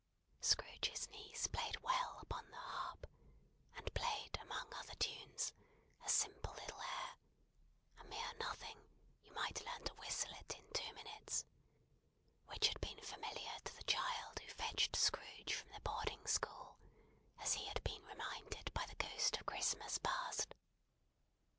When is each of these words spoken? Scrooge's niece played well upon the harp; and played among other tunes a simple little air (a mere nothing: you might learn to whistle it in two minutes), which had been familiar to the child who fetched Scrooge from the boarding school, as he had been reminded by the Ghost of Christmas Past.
Scrooge's 0.39 1.07
niece 1.09 1.45
played 1.45 1.79
well 1.83 2.17
upon 2.23 2.49
the 2.49 2.57
harp; 2.57 3.05
and 3.77 3.93
played 3.93 4.35
among 4.41 4.73
other 4.73 4.95
tunes 4.95 5.53
a 6.03 6.09
simple 6.09 6.51
little 6.55 6.81
air 6.81 7.13
(a 7.99 8.03
mere 8.05 8.33
nothing: 8.39 8.79
you 9.21 9.31
might 9.33 9.63
learn 9.63 9.83
to 9.83 9.93
whistle 9.99 10.31
it 10.39 10.57
in 10.57 10.65
two 10.73 10.91
minutes), 10.95 11.45
which 12.47 12.69
had 12.69 12.81
been 12.81 12.99
familiar 13.01 13.59
to 13.63 13.75
the 13.77 13.83
child 13.83 14.39
who 14.39 14.47
fetched 14.47 14.95
Scrooge 14.95 15.53
from 15.53 15.69
the 15.69 15.81
boarding 15.81 16.25
school, 16.25 16.79
as 17.39 17.53
he 17.53 17.65
had 17.67 17.83
been 17.83 18.03
reminded 18.07 18.73
by 18.73 18.87
the 18.87 18.95
Ghost 18.95 19.37
of 19.37 19.45
Christmas 19.45 19.99
Past. 19.99 20.55